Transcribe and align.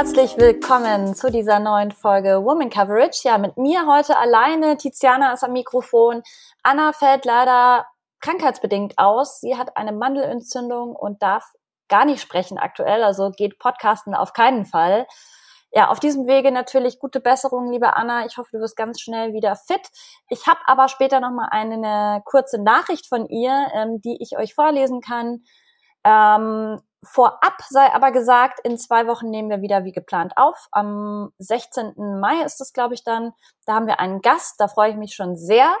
Herzlich 0.00 0.38
willkommen 0.38 1.14
zu 1.14 1.30
dieser 1.30 1.58
neuen 1.58 1.90
Folge 1.90 2.42
Woman 2.42 2.70
Coverage. 2.70 3.20
Ja, 3.24 3.36
mit 3.36 3.58
mir 3.58 3.84
heute 3.86 4.16
alleine. 4.16 4.78
Tiziana 4.78 5.34
ist 5.34 5.44
am 5.44 5.52
Mikrofon. 5.52 6.22
Anna 6.62 6.94
fällt 6.94 7.26
leider 7.26 7.84
krankheitsbedingt 8.20 8.94
aus. 8.96 9.40
Sie 9.42 9.58
hat 9.58 9.76
eine 9.76 9.92
Mandelentzündung 9.92 10.96
und 10.96 11.22
darf 11.22 11.44
gar 11.88 12.06
nicht 12.06 12.22
sprechen 12.22 12.56
aktuell, 12.56 13.02
also 13.02 13.30
geht 13.30 13.58
Podcasten 13.58 14.14
auf 14.14 14.32
keinen 14.32 14.64
Fall. 14.64 15.06
Ja, 15.70 15.90
auf 15.90 16.00
diesem 16.00 16.26
Wege 16.26 16.50
natürlich 16.50 16.98
gute 16.98 17.20
Besserung, 17.20 17.70
liebe 17.70 17.94
Anna. 17.94 18.24
Ich 18.24 18.38
hoffe, 18.38 18.48
du 18.52 18.60
wirst 18.60 18.78
ganz 18.78 19.02
schnell 19.02 19.34
wieder 19.34 19.54
fit. 19.54 19.86
Ich 20.30 20.46
habe 20.46 20.60
aber 20.64 20.88
später 20.88 21.20
noch 21.20 21.30
mal 21.30 21.48
eine 21.50 22.22
kurze 22.24 22.56
Nachricht 22.56 23.06
von 23.06 23.26
ihr, 23.26 23.66
ähm, 23.74 24.00
die 24.00 24.16
ich 24.22 24.38
euch 24.38 24.54
vorlesen 24.54 25.02
kann. 25.02 25.42
Ähm, 26.04 26.80
vorab 27.02 27.56
sei 27.68 27.92
aber 27.92 28.12
gesagt, 28.12 28.60
in 28.64 28.78
zwei 28.78 29.06
Wochen 29.06 29.30
nehmen 29.30 29.50
wir 29.50 29.62
wieder 29.62 29.84
wie 29.84 29.92
geplant 29.92 30.32
auf. 30.36 30.68
Am 30.72 31.32
16. 31.38 31.94
Mai 32.20 32.42
ist 32.44 32.60
es, 32.60 32.72
glaube 32.72 32.94
ich, 32.94 33.04
dann. 33.04 33.32
Da 33.66 33.74
haben 33.74 33.86
wir 33.86 34.00
einen 34.00 34.20
Gast. 34.20 34.60
Da 34.60 34.68
freue 34.68 34.90
ich 34.90 34.96
mich 34.96 35.14
schon 35.14 35.36
sehr. 35.36 35.74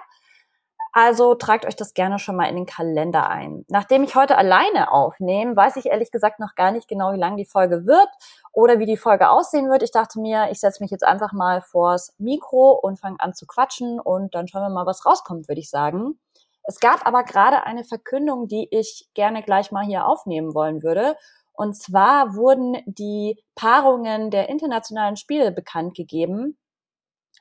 Also 0.92 1.36
tragt 1.36 1.66
euch 1.66 1.76
das 1.76 1.94
gerne 1.94 2.18
schon 2.18 2.34
mal 2.34 2.48
in 2.48 2.56
den 2.56 2.66
Kalender 2.66 3.28
ein. 3.28 3.64
Nachdem 3.68 4.02
ich 4.02 4.16
heute 4.16 4.36
alleine 4.36 4.90
aufnehme, 4.90 5.54
weiß 5.54 5.76
ich 5.76 5.86
ehrlich 5.86 6.10
gesagt 6.10 6.40
noch 6.40 6.56
gar 6.56 6.72
nicht 6.72 6.88
genau, 6.88 7.12
wie 7.12 7.18
lang 7.18 7.36
die 7.36 7.44
Folge 7.44 7.86
wird 7.86 8.08
oder 8.52 8.80
wie 8.80 8.86
die 8.86 8.96
Folge 8.96 9.30
aussehen 9.30 9.70
wird. 9.70 9.84
Ich 9.84 9.92
dachte 9.92 10.18
mir, 10.18 10.48
ich 10.50 10.58
setze 10.58 10.82
mich 10.82 10.90
jetzt 10.90 11.04
einfach 11.04 11.32
mal 11.32 11.62
vors 11.62 12.12
Mikro 12.18 12.72
und 12.72 12.98
fange 12.98 13.20
an 13.20 13.34
zu 13.34 13.46
quatschen 13.46 14.00
und 14.00 14.34
dann 14.34 14.48
schauen 14.48 14.62
wir 14.62 14.70
mal, 14.70 14.86
was 14.86 15.06
rauskommt, 15.06 15.46
würde 15.46 15.60
ich 15.60 15.70
sagen. 15.70 16.18
Es 16.64 16.80
gab 16.80 17.06
aber 17.06 17.24
gerade 17.24 17.64
eine 17.64 17.84
Verkündung, 17.84 18.48
die 18.48 18.68
ich 18.70 19.08
gerne 19.14 19.42
gleich 19.42 19.72
mal 19.72 19.84
hier 19.84 20.06
aufnehmen 20.06 20.54
wollen 20.54 20.82
würde. 20.82 21.16
Und 21.52 21.76
zwar 21.76 22.34
wurden 22.34 22.76
die 22.86 23.42
Paarungen 23.54 24.30
der 24.30 24.48
internationalen 24.48 25.16
Spiele 25.16 25.52
bekannt 25.52 25.94
gegeben 25.94 26.56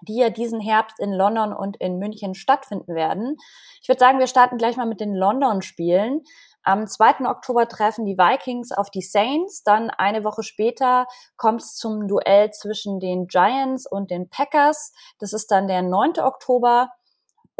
die 0.01 0.17
ja 0.17 0.29
diesen 0.29 0.59
Herbst 0.59 0.99
in 0.99 1.11
London 1.11 1.53
und 1.53 1.77
in 1.77 1.97
München 1.97 2.35
stattfinden 2.35 2.95
werden. 2.95 3.37
Ich 3.81 3.89
würde 3.89 3.99
sagen, 3.99 4.19
wir 4.19 4.27
starten 4.27 4.57
gleich 4.57 4.77
mal 4.77 4.85
mit 4.85 4.99
den 4.99 5.13
London-Spielen. 5.13 6.21
Am 6.63 6.87
2. 6.87 7.27
Oktober 7.27 7.67
treffen 7.67 8.05
die 8.05 8.17
Vikings 8.17 8.71
auf 8.71 8.89
die 8.89 9.01
Saints. 9.01 9.63
Dann 9.63 9.89
eine 9.89 10.23
Woche 10.23 10.43
später 10.43 11.07
kommt 11.37 11.61
es 11.61 11.75
zum 11.75 12.07
Duell 12.07 12.51
zwischen 12.51 12.99
den 12.99 13.27
Giants 13.27 13.89
und 13.89 14.11
den 14.11 14.29
Packers. 14.29 14.93
Das 15.19 15.33
ist 15.33 15.51
dann 15.51 15.67
der 15.67 15.81
9. 15.81 16.19
Oktober. 16.19 16.89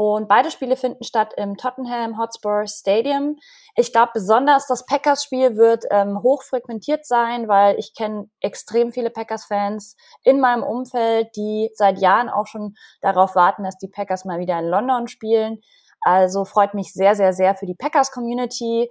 Und 0.02 0.30
beide 0.30 0.50
Spiele 0.50 0.78
finden 0.78 1.04
statt 1.04 1.34
im 1.36 1.58
Tottenham 1.58 2.18
Hotspur 2.18 2.66
Stadium. 2.68 3.36
Ich 3.76 3.92
glaube, 3.92 4.12
besonders 4.14 4.66
das 4.66 4.86
Packers-Spiel 4.86 5.58
wird 5.58 5.84
ähm, 5.92 6.24
hoch 6.24 6.44
frequentiert 6.44 7.06
sein, 7.06 7.50
weil 7.50 7.78
ich 7.78 7.94
kenne 7.94 8.30
extrem 8.40 8.94
viele 8.94 9.10
Packers-Fans 9.10 9.98
in 10.24 10.40
meinem 10.40 10.64
Umfeld, 10.64 11.36
die 11.36 11.70
seit 11.74 12.00
Jahren 12.00 12.30
auch 12.30 12.48
schon 12.48 12.76
darauf 13.02 13.36
warten, 13.36 13.66
dass 13.66 13.78
die 13.78 13.90
Packers 13.90 14.24
mal 14.24 14.40
wieder 14.40 14.58
in 14.58 14.70
London 14.70 15.10
spielen. 15.10 15.60
Also 16.00 16.46
freut 16.46 16.76
mich 16.76 16.94
sehr, 16.94 17.16
sehr, 17.16 17.34
sehr 17.34 17.54
für 17.56 17.66
die 17.66 17.76
Packers-Community. 17.76 18.90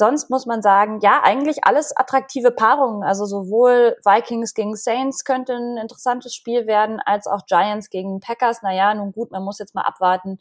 Sonst 0.00 0.30
muss 0.30 0.46
man 0.46 0.62
sagen, 0.62 1.00
ja, 1.02 1.20
eigentlich 1.22 1.64
alles 1.64 1.94
attraktive 1.94 2.52
Paarungen. 2.52 3.02
Also 3.02 3.26
sowohl 3.26 3.98
Vikings 4.02 4.54
gegen 4.54 4.74
Saints 4.74 5.24
könnte 5.26 5.52
ein 5.52 5.76
interessantes 5.76 6.34
Spiel 6.34 6.66
werden, 6.66 7.02
als 7.04 7.26
auch 7.26 7.44
Giants 7.44 7.90
gegen 7.90 8.18
Packers. 8.18 8.62
Naja, 8.62 8.94
nun 8.94 9.12
gut, 9.12 9.30
man 9.30 9.44
muss 9.44 9.58
jetzt 9.58 9.74
mal 9.74 9.82
abwarten, 9.82 10.38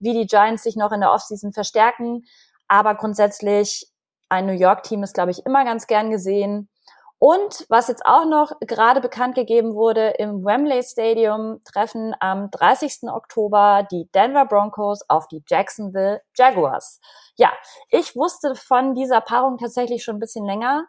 wie 0.00 0.14
die 0.14 0.26
Giants 0.26 0.62
sich 0.62 0.76
noch 0.76 0.92
in 0.92 1.00
der 1.00 1.12
Offseason 1.12 1.52
verstärken. 1.52 2.24
Aber 2.68 2.94
grundsätzlich 2.94 3.92
ein 4.30 4.46
New 4.46 4.54
York-Team 4.54 5.02
ist, 5.02 5.12
glaube 5.12 5.30
ich, 5.30 5.44
immer 5.44 5.66
ganz 5.66 5.86
gern 5.86 6.10
gesehen. 6.10 6.70
Und 7.18 7.66
was 7.68 7.88
jetzt 7.88 8.06
auch 8.06 8.24
noch 8.24 8.52
gerade 8.60 9.02
bekannt 9.02 9.34
gegeben 9.34 9.74
wurde, 9.74 10.14
im 10.18 10.42
Wembley 10.42 10.82
Stadium 10.82 11.60
treffen 11.70 12.14
am 12.18 12.50
30. 12.50 13.10
Oktober 13.10 13.86
die 13.92 14.08
Denver 14.14 14.46
Broncos 14.46 15.02
auf 15.06 15.28
die 15.28 15.42
Jacksonville 15.46 16.22
Jaguars. 16.34 16.98
Ja, 17.42 17.52
ich 17.90 18.14
wusste 18.14 18.54
von 18.54 18.94
dieser 18.94 19.20
Paarung 19.20 19.58
tatsächlich 19.58 20.04
schon 20.04 20.14
ein 20.14 20.20
bisschen 20.20 20.46
länger, 20.46 20.86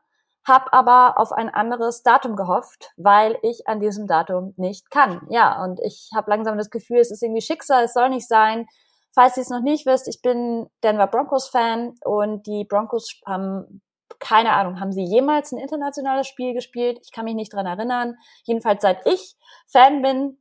habe 0.48 0.72
aber 0.72 1.18
auf 1.18 1.32
ein 1.32 1.50
anderes 1.50 2.04
Datum 2.04 2.36
gehofft, 2.36 2.92
weil 2.96 3.40
ich 3.42 3.68
an 3.68 3.80
diesem 3.80 4.06
Datum 4.06 4.54
nicht 4.56 4.92
kann. 4.92 5.26
Ja, 5.32 5.64
und 5.64 5.80
ich 5.80 6.12
habe 6.16 6.30
langsam 6.30 6.60
das 6.60 6.70
Gefühl, 6.70 7.00
es 7.00 7.10
ist 7.10 7.24
irgendwie 7.24 7.42
Schicksal, 7.42 7.86
es 7.86 7.94
soll 7.94 8.10
nicht 8.10 8.28
sein. 8.28 8.68
Falls 9.16 9.36
ihr 9.36 9.42
es 9.42 9.50
noch 9.50 9.62
nicht 9.64 9.88
wisst, 9.88 10.08
ich 10.08 10.22
bin 10.22 10.68
Denver 10.84 11.08
Broncos 11.08 11.48
Fan 11.48 11.96
und 12.06 12.46
die 12.46 12.66
Broncos 12.66 13.20
haben 13.26 13.82
keine 14.20 14.54
Ahnung, 14.54 14.80
haben 14.80 14.92
sie 14.92 15.06
jemals 15.06 15.54
ein 15.54 15.58
internationales 15.58 16.28
Spiel 16.28 16.54
gespielt? 16.54 17.00
Ich 17.02 17.12
kann 17.12 17.26
mich 17.26 17.34
nicht 17.34 17.52
dran 17.52 17.66
erinnern. 17.66 18.16
Jedenfalls 18.44 18.84
seit 18.84 19.08
ich 19.08 19.36
Fan 19.72 20.04
bin, 20.04 20.38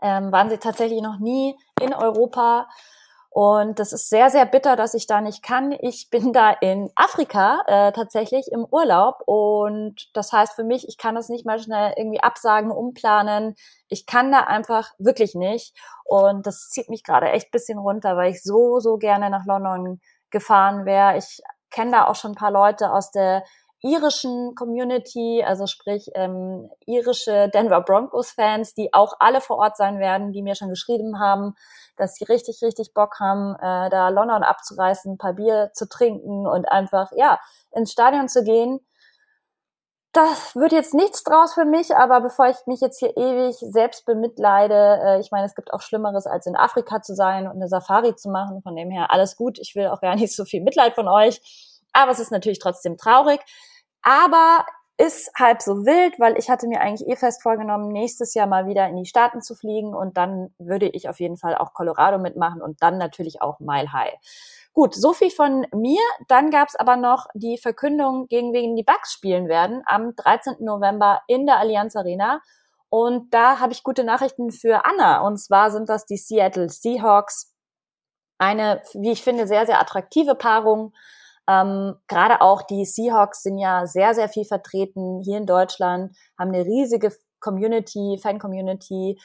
ähm, 0.00 0.32
waren 0.32 0.48
sie 0.48 0.56
tatsächlich 0.56 1.02
noch 1.02 1.18
nie 1.18 1.58
in 1.78 1.92
Europa. 1.92 2.68
Und 3.32 3.78
das 3.78 3.92
ist 3.92 4.10
sehr, 4.10 4.28
sehr 4.28 4.44
bitter, 4.44 4.74
dass 4.74 4.92
ich 4.94 5.06
da 5.06 5.20
nicht 5.20 5.42
kann. 5.44 5.70
Ich 5.80 6.10
bin 6.10 6.32
da 6.32 6.50
in 6.50 6.90
Afrika 6.96 7.62
äh, 7.66 7.92
tatsächlich 7.92 8.50
im 8.50 8.66
Urlaub 8.70 9.22
und 9.26 10.10
das 10.14 10.32
heißt 10.32 10.54
für 10.54 10.64
mich, 10.64 10.88
ich 10.88 10.98
kann 10.98 11.14
das 11.14 11.28
nicht 11.28 11.46
mal 11.46 11.60
schnell 11.60 11.94
irgendwie 11.96 12.22
absagen, 12.22 12.72
umplanen. 12.72 13.54
Ich 13.88 14.06
kann 14.06 14.32
da 14.32 14.40
einfach 14.40 14.90
wirklich 14.98 15.34
nicht 15.34 15.76
und 16.04 16.46
das 16.46 16.70
zieht 16.70 16.88
mich 16.88 17.04
gerade 17.04 17.30
echt 17.30 17.52
bisschen 17.52 17.78
runter, 17.78 18.16
weil 18.16 18.32
ich 18.32 18.42
so, 18.42 18.80
so 18.80 18.98
gerne 18.98 19.30
nach 19.30 19.46
London 19.46 20.00
gefahren 20.30 20.84
wäre. 20.84 21.16
Ich 21.16 21.40
kenne 21.70 21.92
da 21.92 22.06
auch 22.06 22.16
schon 22.16 22.32
ein 22.32 22.36
paar 22.36 22.50
Leute 22.50 22.92
aus 22.92 23.12
der 23.12 23.44
irischen 23.82 24.54
Community, 24.54 25.42
also 25.44 25.66
sprich 25.66 26.10
ähm, 26.14 26.70
irische 26.86 27.48
Denver 27.48 27.80
Broncos-Fans, 27.80 28.74
die 28.74 28.92
auch 28.92 29.14
alle 29.18 29.40
vor 29.40 29.56
Ort 29.58 29.76
sein 29.76 29.98
werden, 29.98 30.32
die 30.32 30.42
mir 30.42 30.54
schon 30.54 30.68
geschrieben 30.68 31.18
haben, 31.18 31.54
dass 31.96 32.14
sie 32.14 32.24
richtig, 32.24 32.60
richtig 32.62 32.92
Bock 32.92 33.18
haben, 33.20 33.54
äh, 33.56 33.90
da 33.90 34.08
London 34.10 34.42
abzureißen, 34.42 35.12
ein 35.12 35.18
paar 35.18 35.34
Bier 35.34 35.70
zu 35.74 35.88
trinken 35.88 36.46
und 36.46 36.70
einfach, 36.70 37.10
ja, 37.16 37.38
ins 37.72 37.92
Stadion 37.92 38.28
zu 38.28 38.44
gehen. 38.44 38.80
Das 40.12 40.56
wird 40.56 40.72
jetzt 40.72 40.92
nichts 40.92 41.22
draus 41.22 41.54
für 41.54 41.64
mich, 41.64 41.94
aber 41.94 42.20
bevor 42.20 42.48
ich 42.48 42.56
mich 42.66 42.80
jetzt 42.80 42.98
hier 42.98 43.16
ewig 43.16 43.56
selbst 43.60 44.04
bemitleide, 44.06 45.00
äh, 45.04 45.20
ich 45.20 45.30
meine, 45.30 45.46
es 45.46 45.54
gibt 45.54 45.72
auch 45.72 45.82
Schlimmeres, 45.82 46.26
als 46.26 46.46
in 46.46 46.56
Afrika 46.56 47.00
zu 47.00 47.14
sein 47.14 47.46
und 47.46 47.54
eine 47.54 47.68
Safari 47.68 48.16
zu 48.16 48.28
machen. 48.28 48.60
Von 48.62 48.74
dem 48.74 48.90
her 48.90 49.12
alles 49.12 49.36
gut. 49.36 49.58
Ich 49.60 49.76
will 49.76 49.86
auch 49.86 50.00
gar 50.00 50.16
nicht 50.16 50.34
so 50.34 50.44
viel 50.44 50.62
Mitleid 50.62 50.96
von 50.96 51.06
euch. 51.06 51.40
Aber 51.92 52.10
es 52.10 52.18
ist 52.18 52.32
natürlich 52.32 52.58
trotzdem 52.58 52.96
traurig. 52.96 53.40
Aber 54.02 54.64
ist 55.00 55.30
halb 55.38 55.62
so 55.62 55.86
wild, 55.86 56.20
weil 56.20 56.36
ich 56.36 56.50
hatte 56.50 56.68
mir 56.68 56.80
eigentlich 56.80 57.08
eh 57.08 57.16
fest 57.16 57.42
vorgenommen, 57.42 57.88
nächstes 57.88 58.34
Jahr 58.34 58.46
mal 58.46 58.66
wieder 58.66 58.86
in 58.86 58.96
die 58.96 59.06
Staaten 59.06 59.40
zu 59.40 59.54
fliegen 59.54 59.94
und 59.94 60.18
dann 60.18 60.54
würde 60.58 60.88
ich 60.88 61.08
auf 61.08 61.20
jeden 61.20 61.38
Fall 61.38 61.56
auch 61.56 61.72
Colorado 61.72 62.18
mitmachen 62.18 62.60
und 62.60 62.82
dann 62.82 62.98
natürlich 62.98 63.40
auch 63.40 63.60
Mile 63.60 63.92
High. 63.92 64.12
Gut, 64.72 64.94
so 64.94 65.12
viel 65.12 65.30
von 65.30 65.66
mir. 65.74 66.00
Dann 66.28 66.50
gab 66.50 66.68
es 66.68 66.76
aber 66.76 66.96
noch 66.96 67.26
die 67.34 67.58
Verkündung, 67.58 68.28
gegen 68.28 68.52
wen 68.52 68.76
die 68.76 68.84
Bucks 68.84 69.12
spielen 69.12 69.48
werden 69.48 69.82
am 69.86 70.14
13. 70.14 70.56
November 70.60 71.22
in 71.26 71.46
der 71.46 71.58
Allianz 71.58 71.96
Arena. 71.96 72.40
Und 72.88 73.32
da 73.32 73.58
habe 73.58 73.72
ich 73.72 73.82
gute 73.82 74.04
Nachrichten 74.04 74.50
für 74.50 74.84
Anna. 74.84 75.20
Und 75.22 75.38
zwar 75.38 75.70
sind 75.70 75.88
das 75.88 76.06
die 76.06 76.16
Seattle 76.18 76.68
Seahawks. 76.68 77.54
Eine, 78.38 78.82
wie 78.94 79.12
ich 79.12 79.22
finde, 79.22 79.46
sehr, 79.46 79.66
sehr 79.66 79.80
attraktive 79.80 80.34
Paarung. 80.34 80.92
Ähm, 81.50 81.96
Gerade 82.06 82.40
auch 82.42 82.62
die 82.62 82.84
Seahawks 82.84 83.42
sind 83.42 83.58
ja 83.58 83.86
sehr, 83.86 84.14
sehr 84.14 84.28
viel 84.28 84.44
vertreten 84.44 85.20
hier 85.24 85.38
in 85.38 85.46
Deutschland, 85.46 86.16
haben 86.38 86.54
eine 86.54 86.64
riesige 86.64 87.12
Community, 87.40 88.18
Fan-Community. 88.22 89.18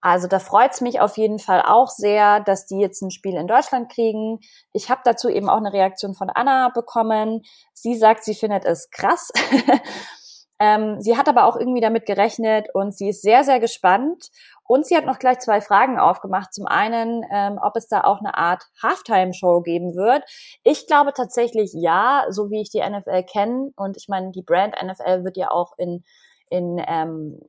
Also 0.00 0.26
da 0.26 0.40
freut's 0.40 0.80
mich 0.80 0.98
auf 0.98 1.16
jeden 1.16 1.38
Fall 1.38 1.62
auch 1.64 1.88
sehr, 1.88 2.40
dass 2.40 2.66
die 2.66 2.80
jetzt 2.80 3.02
ein 3.02 3.12
Spiel 3.12 3.36
in 3.36 3.46
Deutschland 3.46 3.92
kriegen. 3.92 4.40
Ich 4.72 4.90
habe 4.90 5.02
dazu 5.04 5.28
eben 5.28 5.48
auch 5.48 5.58
eine 5.58 5.72
Reaktion 5.72 6.14
von 6.14 6.28
Anna 6.28 6.70
bekommen. 6.74 7.42
Sie 7.74 7.94
sagt, 7.94 8.24
sie 8.24 8.34
findet 8.34 8.64
es 8.64 8.90
krass. 8.90 9.30
ähm, 10.62 11.00
sie 11.00 11.16
hat 11.16 11.28
aber 11.28 11.46
auch 11.46 11.56
irgendwie 11.56 11.80
damit 11.80 12.06
gerechnet 12.06 12.68
und 12.72 12.96
sie 12.96 13.08
ist 13.08 13.22
sehr, 13.22 13.42
sehr 13.42 13.58
gespannt. 13.58 14.28
Und 14.62 14.86
sie 14.86 14.96
hat 14.96 15.06
noch 15.06 15.18
gleich 15.18 15.40
zwei 15.40 15.60
Fragen 15.60 15.98
aufgemacht. 15.98 16.54
Zum 16.54 16.66
einen, 16.66 17.24
ähm, 17.32 17.58
ob 17.60 17.74
es 17.74 17.88
da 17.88 18.04
auch 18.04 18.20
eine 18.20 18.38
Art 18.38 18.62
Halftime-Show 18.80 19.62
geben 19.62 19.96
wird. 19.96 20.22
Ich 20.62 20.86
glaube 20.86 21.12
tatsächlich 21.14 21.72
ja, 21.74 22.26
so 22.30 22.48
wie 22.50 22.62
ich 22.62 22.70
die 22.70 22.80
NFL 22.80 23.24
kenne. 23.24 23.72
Und 23.74 23.96
ich 23.96 24.06
meine, 24.08 24.30
die 24.30 24.42
Brand 24.42 24.76
NFL 24.80 25.24
wird 25.24 25.36
ja 25.36 25.50
auch 25.50 25.72
in 25.78 26.04
in 26.48 26.80
ähm, 26.86 27.40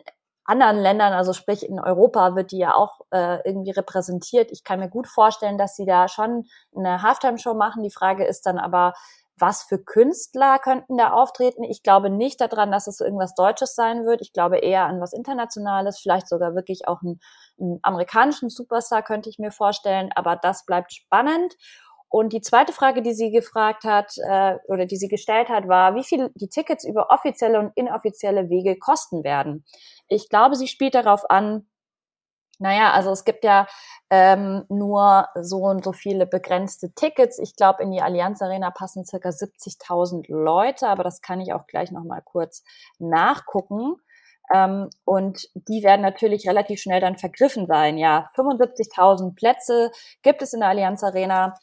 anderen 0.45 0.77
Ländern, 0.77 1.13
also 1.13 1.33
sprich 1.33 1.67
in 1.67 1.79
Europa, 1.79 2.35
wird 2.35 2.51
die 2.51 2.57
ja 2.57 2.73
auch 2.73 3.01
äh, 3.11 3.39
irgendwie 3.45 3.71
repräsentiert. 3.71 4.51
Ich 4.51 4.63
kann 4.63 4.79
mir 4.79 4.89
gut 4.89 5.07
vorstellen, 5.07 5.57
dass 5.57 5.75
sie 5.75 5.85
da 5.85 6.07
schon 6.07 6.45
eine 6.75 7.01
Halftime-Show 7.01 7.53
machen. 7.53 7.83
Die 7.83 7.91
Frage 7.91 8.25
ist 8.25 8.45
dann 8.45 8.57
aber, 8.57 8.93
was 9.37 9.63
für 9.63 9.79
Künstler 9.79 10.59
könnten 10.59 10.97
da 10.97 11.11
auftreten? 11.11 11.63
Ich 11.63 11.83
glaube 11.83 12.09
nicht 12.09 12.39
daran, 12.39 12.71
dass 12.71 12.87
es 12.87 12.99
irgendwas 12.99 13.33
Deutsches 13.33 13.75
sein 13.75 14.05
wird. 14.05 14.21
Ich 14.21 14.31
glaube 14.31 14.59
eher 14.59 14.85
an 14.85 15.01
was 15.01 15.13
Internationales, 15.13 15.99
vielleicht 15.99 16.27
sogar 16.27 16.55
wirklich 16.55 16.87
auch 16.87 17.01
einen, 17.01 17.19
einen 17.59 17.79
amerikanischen 17.81 18.49
Superstar 18.49 19.01
könnte 19.01 19.29
ich 19.29 19.39
mir 19.39 19.51
vorstellen. 19.51 20.11
Aber 20.15 20.35
das 20.35 20.65
bleibt 20.65 20.93
spannend. 20.93 21.55
Und 22.09 22.31
die 22.31 22.41
zweite 22.41 22.73
Frage, 22.73 23.01
die 23.01 23.15
sie 23.15 23.31
gefragt 23.31 23.85
hat 23.85 24.13
äh, 24.23 24.57
oder 24.67 24.85
die 24.85 24.97
sie 24.97 25.07
gestellt 25.07 25.49
hat, 25.49 25.67
war, 25.67 25.95
wie 25.95 26.03
viel 26.03 26.29
die 26.35 26.47
Tickets 26.47 26.85
über 26.85 27.09
offizielle 27.09 27.57
und 27.57 27.71
inoffizielle 27.73 28.49
Wege 28.49 28.77
kosten 28.77 29.23
werden. 29.23 29.65
Ich 30.09 30.29
glaube, 30.29 30.55
sie 30.55 30.67
spielt 30.67 30.93
darauf 30.93 31.27
an, 31.31 31.67
naja, 32.63 32.91
also 32.93 33.11
es 33.11 33.25
gibt 33.25 33.43
ja 33.43 33.67
ähm, 34.09 34.63
nur 34.69 35.27
so 35.41 35.63
und 35.63 35.83
so 35.83 35.91
viele 35.91 36.25
begrenzte 36.25 36.93
Tickets. 36.95 37.37
Ich 37.37 37.57
glaube, 37.57 37.83
in 37.83 37.91
die 37.91 38.01
Allianz 38.01 38.41
Arena 38.41 38.71
passen 38.71 39.05
circa 39.05 39.29
70.000 39.29 40.25
Leute, 40.29 40.87
aber 40.87 41.03
das 41.03 41.21
kann 41.21 41.41
ich 41.41 41.51
auch 41.53 41.67
gleich 41.67 41.91
nochmal 41.91 42.21
kurz 42.23 42.63
nachgucken. 42.99 43.97
Ähm, 44.53 44.89
und 45.03 45.49
die 45.55 45.83
werden 45.83 46.01
natürlich 46.01 46.47
relativ 46.47 46.81
schnell 46.81 47.01
dann 47.01 47.17
vergriffen 47.17 47.67
sein. 47.67 47.97
Ja, 47.97 48.29
75.000 48.35 49.35
Plätze 49.35 49.91
gibt 50.21 50.41
es 50.41 50.53
in 50.53 50.61
der 50.61 50.69
Allianz 50.69 51.03
Arena. 51.03 51.55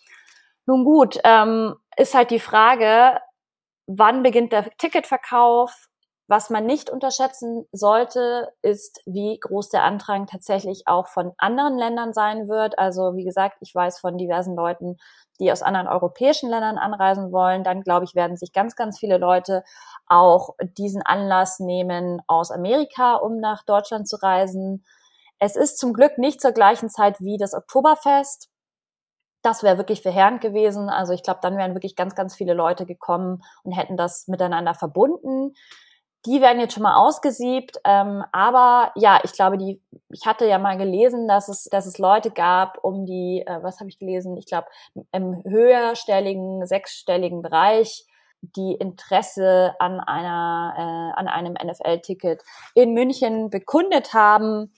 Nun 0.67 0.85
gut, 0.85 1.19
ähm, 1.25 1.77
ist 1.97 2.15
halt 2.15 2.31
die 2.31 2.41
Frage, 2.41 3.21
wann 3.87 4.23
beginnt 4.23 4.53
der 4.53 4.69
Ticketverkauf? 4.77 5.90
Was 6.31 6.49
man 6.49 6.65
nicht 6.65 6.91
unterschätzen 6.91 7.67
sollte, 7.73 8.53
ist, 8.63 9.03
wie 9.05 9.37
groß 9.41 9.69
der 9.71 9.83
Andrang 9.83 10.29
tatsächlich 10.29 10.85
auch 10.87 11.09
von 11.09 11.33
anderen 11.39 11.77
Ländern 11.77 12.13
sein 12.13 12.49
wird. 12.49 12.79
Also 12.79 13.17
wie 13.17 13.25
gesagt, 13.25 13.57
ich 13.63 13.75
weiß 13.75 13.99
von 13.99 14.17
diversen 14.17 14.55
Leuten, 14.55 14.97
die 15.41 15.51
aus 15.51 15.63
anderen 15.63 15.89
europäischen 15.89 16.49
Ländern 16.49 16.79
anreisen 16.79 17.33
wollen. 17.33 17.65
Dann 17.65 17.83
glaube 17.83 18.05
ich, 18.05 18.15
werden 18.15 18.37
sich 18.37 18.53
ganz, 18.53 18.77
ganz 18.77 19.01
viele 19.01 19.19
Leute 19.19 19.65
auch 20.07 20.51
diesen 20.79 21.03
Anlass 21.03 21.59
nehmen 21.59 22.23
aus 22.29 22.53
Amerika, 22.53 23.17
um 23.17 23.41
nach 23.41 23.65
Deutschland 23.65 24.07
zu 24.07 24.15
reisen. 24.15 24.85
Es 25.41 25.57
ist 25.57 25.81
zum 25.81 25.93
Glück 25.93 26.17
nicht 26.17 26.41
zur 26.41 26.53
gleichen 26.53 26.91
Zeit 26.91 27.19
wie 27.19 27.39
das 27.39 27.55
Oktoberfest. 27.55 28.51
Das 29.43 29.65
wäre 29.65 29.79
wirklich 29.79 30.03
verheerend 30.03 30.41
gewesen. 30.41 30.91
Also 30.91 31.13
ich 31.13 31.25
glaube, 31.25 31.41
dann 31.43 31.57
wären 31.57 31.75
wirklich 31.75 31.97
ganz, 31.97 32.15
ganz 32.15 32.37
viele 32.37 32.55
Leute 32.55 32.87
gekommen 32.87 33.43
und 33.65 33.73
hätten 33.73 33.97
das 33.97 34.29
miteinander 34.29 34.75
verbunden. 34.75 35.55
Die 36.27 36.43
werden 36.43 36.61
jetzt 36.61 36.75
schon 36.75 36.83
mal 36.83 36.97
ausgesiebt, 36.97 37.79
ähm, 37.85 38.23
aber 38.31 38.93
ja, 38.95 39.21
ich 39.25 39.33
glaube, 39.33 39.57
die, 39.57 39.81
ich 40.11 40.27
hatte 40.27 40.47
ja 40.47 40.59
mal 40.59 40.77
gelesen, 40.77 41.27
dass 41.27 41.49
es, 41.49 41.65
dass 41.65 41.87
es 41.87 41.97
Leute 41.97 42.31
gab, 42.31 42.79
um 42.83 43.07
die, 43.07 43.43
äh, 43.47 43.63
was 43.63 43.81
habe 43.81 43.89
ich 43.89 43.99
gelesen? 43.99 44.37
Ich 44.37 44.45
glaube, 44.45 44.67
im 45.13 45.43
höherstelligen, 45.45 46.67
sechsstelligen 46.67 47.41
Bereich, 47.41 48.07
die 48.43 48.75
Interesse 48.75 49.75
an 49.79 50.01
einer, 50.01 50.75
äh, 50.77 51.21
an 51.21 51.29
einem 51.29 51.55
NFL-Ticket 51.55 52.43
in 52.75 52.93
München 52.93 53.51
bekundet 53.51 54.13
haben. 54.13 54.73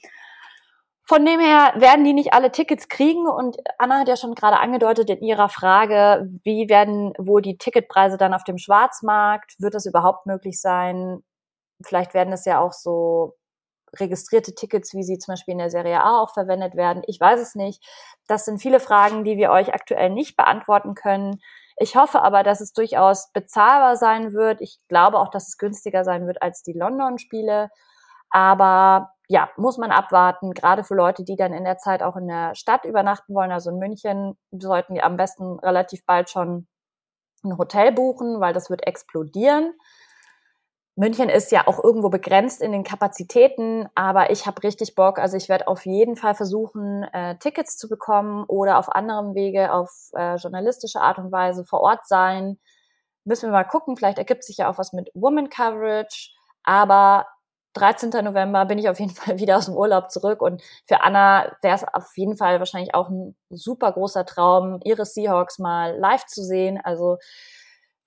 Von 1.04 1.26
dem 1.26 1.40
her 1.40 1.72
werden 1.76 2.04
die 2.04 2.12
nicht 2.12 2.32
alle 2.32 2.52
Tickets 2.52 2.88
kriegen 2.88 3.26
und 3.26 3.56
Anna 3.78 3.98
hat 3.98 4.08
ja 4.08 4.16
schon 4.16 4.34
gerade 4.34 4.60
angedeutet 4.60 5.10
in 5.10 5.22
ihrer 5.22 5.48
Frage, 5.48 6.28
wie 6.44 6.68
werden 6.68 7.12
wohl 7.18 7.42
die 7.42 7.58
Ticketpreise 7.58 8.16
dann 8.16 8.34
auf 8.34 8.44
dem 8.44 8.58
Schwarzmarkt? 8.58 9.54
Wird 9.58 9.74
das 9.74 9.86
überhaupt 9.86 10.26
möglich 10.26 10.60
sein? 10.60 11.22
Vielleicht 11.84 12.14
werden 12.14 12.32
es 12.32 12.44
ja 12.44 12.60
auch 12.60 12.72
so 12.72 13.36
registrierte 13.98 14.54
Tickets, 14.54 14.94
wie 14.94 15.02
sie 15.02 15.18
zum 15.18 15.32
Beispiel 15.32 15.52
in 15.52 15.58
der 15.58 15.70
Serie 15.70 16.02
A 16.02 16.22
auch 16.22 16.32
verwendet 16.32 16.76
werden. 16.76 17.02
Ich 17.06 17.20
weiß 17.20 17.40
es 17.40 17.54
nicht. 17.54 17.84
Das 18.26 18.44
sind 18.44 18.60
viele 18.60 18.80
Fragen, 18.80 19.24
die 19.24 19.36
wir 19.36 19.50
euch 19.50 19.74
aktuell 19.74 20.10
nicht 20.10 20.36
beantworten 20.36 20.94
können. 20.94 21.40
Ich 21.76 21.96
hoffe 21.96 22.22
aber, 22.22 22.42
dass 22.42 22.60
es 22.60 22.72
durchaus 22.72 23.30
bezahlbar 23.32 23.96
sein 23.96 24.32
wird. 24.32 24.60
Ich 24.60 24.78
glaube 24.88 25.18
auch, 25.18 25.28
dass 25.28 25.48
es 25.48 25.58
günstiger 25.58 26.04
sein 26.04 26.26
wird 26.26 26.42
als 26.42 26.62
die 26.62 26.72
London-Spiele. 26.72 27.70
Aber 28.30 29.12
ja, 29.28 29.50
muss 29.56 29.78
man 29.78 29.90
abwarten, 29.90 30.52
gerade 30.52 30.84
für 30.84 30.94
Leute, 30.94 31.24
die 31.24 31.36
dann 31.36 31.52
in 31.52 31.64
der 31.64 31.78
Zeit 31.78 32.02
auch 32.02 32.16
in 32.16 32.28
der 32.28 32.54
Stadt 32.54 32.84
übernachten 32.84 33.34
wollen, 33.34 33.52
also 33.52 33.70
in 33.70 33.78
München, 33.78 34.36
sollten 34.50 34.94
die 34.94 35.02
am 35.02 35.16
besten 35.16 35.58
relativ 35.60 36.04
bald 36.06 36.30
schon 36.30 36.66
ein 37.44 37.58
Hotel 37.58 37.92
buchen, 37.92 38.40
weil 38.40 38.52
das 38.52 38.70
wird 38.70 38.86
explodieren. 38.86 39.74
München 40.94 41.30
ist 41.30 41.50
ja 41.52 41.66
auch 41.66 41.82
irgendwo 41.82 42.10
begrenzt 42.10 42.60
in 42.60 42.70
den 42.70 42.84
Kapazitäten, 42.84 43.88
aber 43.94 44.30
ich 44.30 44.46
habe 44.46 44.62
richtig 44.62 44.94
Bock. 44.94 45.18
Also 45.18 45.38
ich 45.38 45.48
werde 45.48 45.68
auf 45.68 45.86
jeden 45.86 46.16
Fall 46.16 46.34
versuchen, 46.34 47.04
äh, 47.14 47.38
Tickets 47.38 47.78
zu 47.78 47.88
bekommen 47.88 48.44
oder 48.46 48.78
auf 48.78 48.94
anderem 48.94 49.34
Wege, 49.34 49.72
auf 49.72 49.90
äh, 50.14 50.36
journalistische 50.36 51.00
Art 51.00 51.18
und 51.18 51.32
Weise 51.32 51.64
vor 51.64 51.80
Ort 51.80 52.06
sein. 52.06 52.58
Müssen 53.24 53.48
wir 53.48 53.52
mal 53.52 53.64
gucken, 53.64 53.96
vielleicht 53.96 54.18
ergibt 54.18 54.44
sich 54.44 54.58
ja 54.58 54.70
auch 54.70 54.76
was 54.76 54.92
mit 54.92 55.10
Woman 55.14 55.48
Coverage. 55.48 56.30
Aber 56.64 57.26
13. 57.74 58.10
November 58.22 58.66
bin 58.66 58.78
ich 58.78 58.88
auf 58.88 59.00
jeden 59.00 59.12
Fall 59.14 59.38
wieder 59.38 59.56
aus 59.56 59.66
dem 59.66 59.76
Urlaub 59.76 60.10
zurück 60.10 60.42
und 60.42 60.62
für 60.86 61.02
Anna 61.02 61.56
wäre 61.62 61.76
es 61.76 61.84
auf 61.94 62.16
jeden 62.16 62.36
Fall 62.36 62.58
wahrscheinlich 62.58 62.94
auch 62.94 63.08
ein 63.08 63.34
super 63.50 63.92
großer 63.92 64.26
Traum, 64.26 64.80
ihre 64.84 65.06
Seahawks 65.06 65.58
mal 65.58 65.96
live 65.98 66.26
zu 66.26 66.42
sehen. 66.42 66.78
Also 66.82 67.16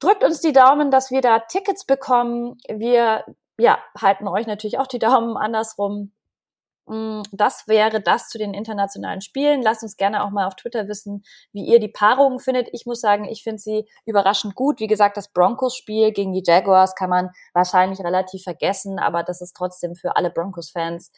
drückt 0.06 0.24
uns 0.24 0.42
die 0.42 0.54
Daumen, 0.54 0.92
dass 0.92 1.12
wir 1.12 1.22
da 1.22 1.40
Tickets 1.40 1.86
bekommen. 1.86 2.58
Wir 2.70 3.26
ja, 3.58 3.80
halten 4.00 4.28
euch 4.28 4.48
natürlich 4.48 4.78
auch 4.78 4.88
die 4.88 5.00
Daumen 5.00 5.38
andersrum. 5.38 6.12
Mm, 6.88 7.24
das 7.32 7.68
wäre 7.68 8.00
das 8.00 8.30
zu 8.30 8.38
den 8.38 8.54
internationalen 8.54 9.22
Spielen. 9.22 9.64
Lasst 9.64 9.82
uns 9.82 9.98
gerne 9.98 10.24
auch 10.24 10.30
mal 10.30 10.46
auf 10.46 10.56
Twitter 10.56 10.88
wissen, 10.88 11.24
wie 11.52 11.66
ihr 11.66 11.80
die 11.80 11.88
Paarungen 11.88 12.40
findet. 12.40 12.70
Ich 12.74 12.86
muss 12.86 13.02
sagen, 13.02 13.26
ich 13.26 13.44
finde 13.44 13.60
sie 13.60 13.88
überraschend 14.06 14.54
gut. 14.56 14.80
Wie 14.80 14.88
gesagt, 14.88 15.18
das 15.18 15.30
Broncos-Spiel 15.30 16.12
gegen 16.12 16.34
die 16.34 16.44
Jaguars 16.46 16.94
kann 16.96 17.10
man 17.10 17.32
wahrscheinlich 17.54 18.00
relativ 18.02 18.44
vergessen, 18.44 19.00
aber 19.00 19.24
das 19.24 19.42
ist 19.42 19.56
trotzdem 19.56 19.96
für 19.96 20.16
alle 20.16 20.30
Broncos-Fans 20.30 21.12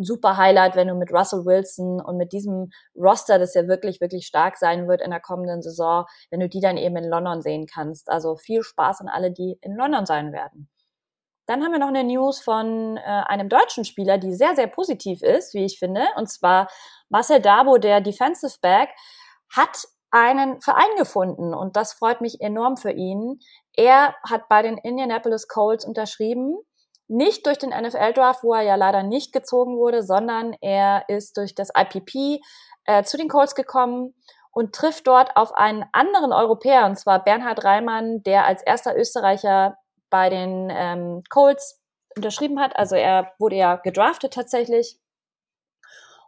ein 0.00 0.04
super 0.04 0.36
Highlight, 0.36 0.74
wenn 0.74 0.88
du 0.88 0.94
mit 0.94 1.12
Russell 1.12 1.44
Wilson 1.44 2.00
und 2.00 2.16
mit 2.16 2.32
diesem 2.32 2.70
Roster, 2.96 3.38
das 3.38 3.54
ja 3.54 3.68
wirklich, 3.68 4.00
wirklich 4.00 4.26
stark 4.26 4.56
sein 4.56 4.88
wird 4.88 5.00
in 5.00 5.10
der 5.10 5.20
kommenden 5.20 5.62
Saison, 5.62 6.06
wenn 6.30 6.40
du 6.40 6.48
die 6.48 6.60
dann 6.60 6.76
eben 6.76 6.96
in 6.96 7.08
London 7.08 7.42
sehen 7.42 7.66
kannst. 7.66 8.10
Also 8.10 8.36
viel 8.36 8.62
Spaß 8.62 9.00
an 9.02 9.08
alle, 9.08 9.30
die 9.30 9.58
in 9.60 9.76
London 9.76 10.06
sein 10.06 10.32
werden. 10.32 10.68
Dann 11.46 11.62
haben 11.62 11.72
wir 11.72 11.80
noch 11.80 11.88
eine 11.88 12.04
News 12.04 12.40
von 12.40 12.96
äh, 12.96 13.00
einem 13.00 13.48
deutschen 13.48 13.84
Spieler, 13.84 14.18
die 14.18 14.34
sehr, 14.34 14.54
sehr 14.54 14.68
positiv 14.68 15.22
ist, 15.22 15.52
wie 15.52 15.64
ich 15.64 15.78
finde. 15.78 16.02
Und 16.16 16.30
zwar 16.30 16.68
Marcel 17.08 17.40
Dabo, 17.40 17.78
der 17.78 18.00
Defensive 18.00 18.56
Back, 18.62 18.90
hat 19.54 19.84
einen 20.12 20.60
Verein 20.60 20.96
gefunden 20.96 21.54
und 21.54 21.76
das 21.76 21.92
freut 21.92 22.20
mich 22.20 22.40
enorm 22.40 22.76
für 22.76 22.92
ihn. 22.92 23.40
Er 23.74 24.14
hat 24.28 24.48
bei 24.48 24.62
den 24.62 24.78
Indianapolis 24.78 25.48
Colts 25.48 25.84
unterschrieben, 25.84 26.56
nicht 27.10 27.46
durch 27.46 27.58
den 27.58 27.70
NFL-Draft, 27.70 28.44
wo 28.44 28.54
er 28.54 28.62
ja 28.62 28.76
leider 28.76 29.02
nicht 29.02 29.32
gezogen 29.32 29.76
wurde, 29.76 30.02
sondern 30.02 30.54
er 30.60 31.04
ist 31.08 31.36
durch 31.36 31.54
das 31.54 31.70
IPP 31.76 32.40
äh, 32.86 33.02
zu 33.02 33.16
den 33.16 33.28
Colts 33.28 33.54
gekommen 33.54 34.14
und 34.52 34.74
trifft 34.74 35.06
dort 35.06 35.36
auf 35.36 35.52
einen 35.54 35.84
anderen 35.92 36.32
Europäer, 36.32 36.86
und 36.86 36.96
zwar 36.96 37.22
Bernhard 37.22 37.64
Reimann, 37.64 38.22
der 38.22 38.46
als 38.46 38.62
erster 38.62 38.96
Österreicher 38.96 39.76
bei 40.08 40.30
den 40.30 40.68
ähm, 40.70 41.22
Colts 41.30 41.80
unterschrieben 42.16 42.60
hat. 42.60 42.76
Also 42.76 42.96
er 42.96 43.32
wurde 43.38 43.56
ja 43.56 43.76
gedraftet 43.76 44.32
tatsächlich. 44.32 44.98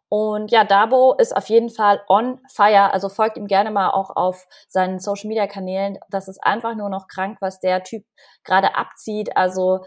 Und 0.09 0.51
ja, 0.51 0.65
Dabo 0.65 1.15
ist 1.15 1.35
auf 1.35 1.49
jeden 1.49 1.71
Fall 1.71 2.03
on 2.07 2.39
fire. 2.53 2.93
Also 2.93 3.09
folgt 3.09 3.39
ihm 3.39 3.47
gerne 3.47 3.71
mal 3.71 3.91
auch 3.91 4.11
auf 4.15 4.47
seinen 4.69 5.01
Social 5.01 5.29
Media 5.29 5.47
Kanälen. 5.47 5.99
Das 6.11 6.29
ist 6.29 6.39
einfach 6.45 6.75
nur 6.75 6.91
noch 6.91 7.09
krank, 7.09 7.39
was 7.41 7.61
der 7.61 7.83
Typ 7.83 8.05
gerade 8.45 8.77
abzieht. 8.77 9.37
Also 9.37 9.81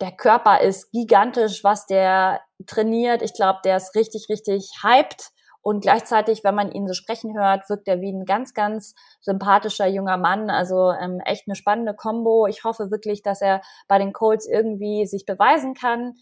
der 0.00 0.12
Körper 0.12 0.60
ist 0.60 0.90
gigantisch, 0.92 1.64
was 1.64 1.86
der 1.86 2.40
trainiert. 2.66 3.22
Ich 3.22 3.34
glaube, 3.34 3.60
der 3.64 3.76
ist 3.76 3.94
richtig, 3.94 4.26
richtig 4.28 4.70
hyped. 4.82 5.30
Und 5.62 5.80
gleichzeitig, 5.80 6.44
wenn 6.44 6.54
man 6.54 6.70
ihn 6.70 6.86
so 6.86 6.94
sprechen 6.94 7.36
hört, 7.36 7.68
wirkt 7.68 7.88
er 7.88 8.00
wie 8.00 8.12
ein 8.12 8.24
ganz, 8.24 8.54
ganz 8.54 8.94
sympathischer 9.20 9.86
junger 9.88 10.16
Mann. 10.16 10.48
Also 10.48 10.92
ähm, 10.92 11.20
echt 11.24 11.48
eine 11.48 11.56
spannende 11.56 11.92
Combo. 11.92 12.46
Ich 12.46 12.62
hoffe 12.62 12.92
wirklich, 12.92 13.22
dass 13.22 13.40
er 13.40 13.62
bei 13.88 13.98
den 13.98 14.12
Colts 14.12 14.46
irgendwie 14.46 15.06
sich 15.06 15.26
beweisen 15.26 15.74
kann. 15.74 16.14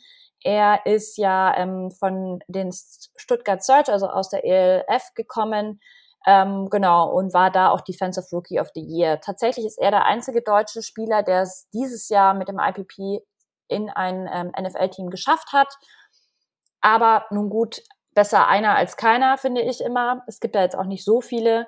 Er 0.42 0.86
ist 0.86 1.18
ja 1.18 1.54
ähm, 1.58 1.90
von 1.90 2.40
den 2.48 2.70
Stuttgart 2.72 3.62
Search, 3.62 3.90
also 3.90 4.08
aus 4.08 4.30
der 4.30 4.44
ELF 4.44 5.12
gekommen. 5.14 5.80
Ähm, 6.26 6.70
genau, 6.70 7.10
und 7.12 7.34
war 7.34 7.50
da 7.50 7.70
auch 7.70 7.82
Defensive 7.82 8.26
Rookie 8.32 8.60
of 8.60 8.70
the 8.74 8.80
Year. 8.80 9.20
Tatsächlich 9.20 9.66
ist 9.66 9.78
er 9.78 9.90
der 9.90 10.06
einzige 10.06 10.40
deutsche 10.40 10.82
Spieler, 10.82 11.22
der 11.22 11.42
es 11.42 11.68
dieses 11.74 12.08
Jahr 12.08 12.32
mit 12.32 12.48
dem 12.48 12.58
IPP 12.58 13.22
in 13.68 13.90
ein 13.90 14.28
ähm, 14.32 14.52
NFL-Team 14.60 15.10
geschafft 15.10 15.52
hat. 15.52 15.68
Aber 16.80 17.26
nun 17.30 17.48
gut, 17.50 17.82
besser 18.14 18.48
einer 18.48 18.76
als 18.76 18.96
keiner, 18.96 19.38
finde 19.38 19.62
ich 19.62 19.80
immer. 19.80 20.22
Es 20.26 20.40
gibt 20.40 20.54
ja 20.54 20.62
jetzt 20.62 20.76
auch 20.76 20.84
nicht 20.84 21.04
so 21.04 21.20
viele. 21.20 21.66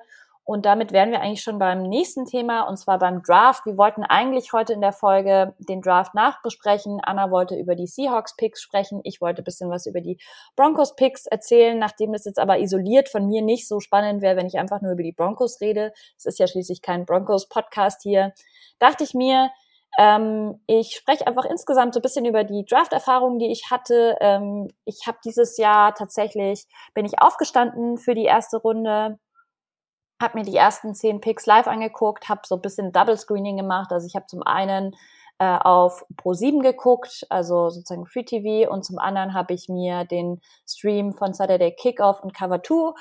Und 0.49 0.65
damit 0.65 0.93
wären 0.93 1.11
wir 1.11 1.21
eigentlich 1.21 1.43
schon 1.43 1.59
beim 1.59 1.83
nächsten 1.83 2.25
Thema, 2.25 2.69
und 2.69 2.77
zwar 2.77 3.01
beim 3.01 3.21
Draft. 3.21 3.67
Wir 3.67 3.77
wollten 3.77 4.05
eigentlich 4.05 4.53
heute 4.53 4.75
in 4.75 4.81
der 4.81 4.93
Folge 4.93 5.57
den 5.59 5.81
Draft 5.83 6.15
nachbesprechen. 6.15 7.01
Anna 7.03 7.33
wollte 7.33 7.57
über 7.57 7.75
die 7.75 7.89
Seahawks-Picks 7.89 8.63
sprechen. 8.63 9.01
Ich 9.03 9.21
wollte 9.21 9.43
bisschen 9.43 9.71
was 9.71 9.87
über 9.87 10.01
die 10.01 10.21
Broncos-Picks 10.55 11.27
erzählen, 11.27 11.77
nachdem 11.77 12.15
es 12.15 12.27
jetzt 12.27 12.39
aber 12.39 12.61
isoliert 12.61 13.09
von 13.09 13.27
mir 13.27 13.43
nicht 13.43 13.67
so 13.67 13.81
spannend 13.81 14.23
wäre, 14.23 14.37
wenn 14.37 14.47
ich 14.47 14.57
einfach 14.57 14.81
nur 14.83 14.93
über 14.93 15.03
die 15.03 15.11
Broncos 15.11 15.61
rede. 15.61 15.93
Es 16.17 16.27
ist 16.27 16.39
ja 16.39 16.47
schließlich 16.47 16.81
kein 16.81 17.07
Broncos-Podcast 17.07 18.03
hier. 18.03 18.33
Dachte 18.79 19.03
ich 19.03 19.15
mir, 19.15 19.51
ähm, 19.99 20.61
ich 20.67 20.97
spreche 20.97 21.27
einfach 21.27 21.45
insgesamt 21.45 21.95
so 21.95 22.01
ein 22.01 22.03
bisschen 22.03 22.27
über 22.27 22.45
die 22.45 22.65
Draft-Erfahrungen, 22.65 23.39
die 23.39 23.51
ich 23.51 23.71
hatte. 23.71 24.17
Ähm, 24.21 24.69
ich 24.85 25.07
habe 25.07 25.19
dieses 25.25 25.57
Jahr 25.59 25.95
tatsächlich, 25.95 26.67
bin 26.95 27.07
ich 27.07 27.21
aufgestanden 27.21 27.99
für 27.99 28.15
die 28.15 28.25
erste 28.25 28.59
Runde 28.59 29.19
habe 30.21 30.39
mir 30.39 30.45
die 30.45 30.57
ersten 30.57 30.95
zehn 30.95 31.21
Picks 31.21 31.47
live 31.47 31.67
angeguckt, 31.67 32.29
habe 32.29 32.41
so 32.47 32.57
ein 32.57 32.63
bisschen 32.63 32.93
Double 32.93 33.17
Screening 33.17 33.57
gemacht. 33.57 33.93
Also 33.93 34.07
ich 34.07 34.17
habe 34.17 34.27
zum 34.27 34.43
einen 34.43 34.97
äh, 35.39 35.59
auf 35.59 36.07
Pro7 36.17 36.63
geguckt, 36.63 37.27
also 37.29 37.69
sozusagen 37.69 38.07
Free 38.07 38.25
TV, 38.25 38.71
und 38.71 38.85
zum 38.85 38.99
anderen 38.99 39.35
habe 39.35 39.53
ich 39.53 39.69
mir 39.69 40.05
den 40.05 40.41
Stream 40.67 41.13
von 41.13 41.35
Saturday 41.35 41.73
Kickoff 41.73 42.23
und 42.23 42.35
Cover 42.35 42.63
2 42.63 42.95